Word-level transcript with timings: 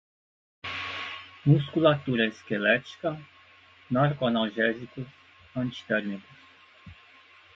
musculatura 1.45 2.25
esquelética, 2.25 3.19
narcoanalgésicos, 3.91 5.05
antitérmicos 5.53 6.35